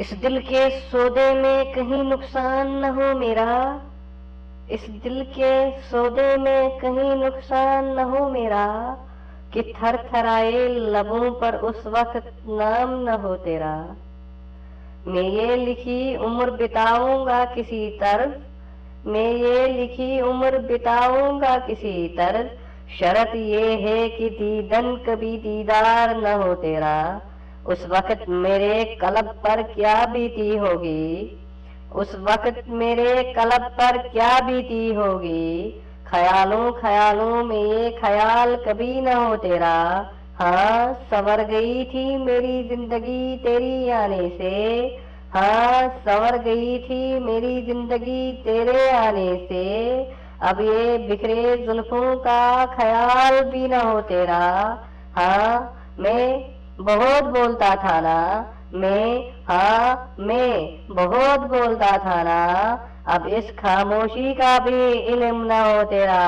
[0.00, 3.78] اس دل کے سودے میں کہیں نقصان نہ ہو میرا۔
[4.68, 8.94] اس دل کے سودے میں کہیں نقصان نہ ہو میرا
[9.50, 13.86] کہ تھر تھرائے لبوں پر اس وقت نام نہ ہو تیرا۔
[15.06, 18.38] میں یہ لکھی عمر بتاؤں گا کسی طرز۔
[19.04, 22.46] میں یہ لکھی عمر بتاؤں گا کسی طرز۔
[22.88, 27.18] شرط یہ ہے کہ دیدن کبھی دیدار نہ ہو تیرا۔
[27.64, 31.36] اس وقت میرے قلب پر کیا بیتی ہوگی؟
[31.90, 35.70] اس وقت میرے قلب پر کیا بیتی ہوگی؟
[36.04, 40.02] خیالوں خیالوں میں یہ خیال کبھی نہ ہو تیرا۔
[40.40, 44.88] ہاں سور گئی تھی میری زندگی تیری آنے سے۔
[45.34, 50.04] ہاں سور گئی تھی میری زندگی تیرے آنے سے۔
[50.40, 54.74] اب یہ بکھرے زلفوں کا خیال بھی نہ ہو تیرا۔
[55.16, 55.60] ہاں
[55.98, 56.38] میں
[56.80, 59.06] بہت بولتا تھا نا، میں
[59.48, 60.52] ہاں میں،
[60.88, 66.24] بہت بولتا تھا نا، اب اس خاموشی کا بھی علم نہ ہو تیرا۔